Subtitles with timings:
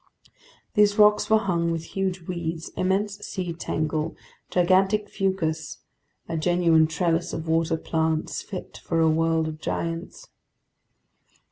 [0.73, 4.15] These rocks were hung with huge weeds, immense sea tangle,
[4.49, 10.27] gigantic fucus—a genuine trellis of water plants fit for a world of giants.